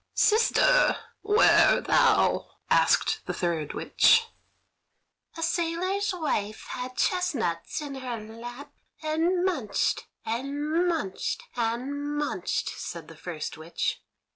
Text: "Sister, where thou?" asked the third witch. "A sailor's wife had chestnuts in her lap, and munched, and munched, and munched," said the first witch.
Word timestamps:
"Sister, 0.15 0.97
where 1.21 1.79
thou?" 1.79 2.55
asked 2.71 3.19
the 3.27 3.35
third 3.35 3.75
witch. 3.75 4.25
"A 5.37 5.43
sailor's 5.43 6.11
wife 6.11 6.65
had 6.69 6.97
chestnuts 6.97 7.81
in 7.83 7.93
her 7.93 8.19
lap, 8.19 8.73
and 9.03 9.45
munched, 9.45 10.07
and 10.25 10.87
munched, 10.87 11.43
and 11.55 12.17
munched," 12.17 12.69
said 12.69 13.09
the 13.09 13.15
first 13.15 13.59
witch. 13.59 14.01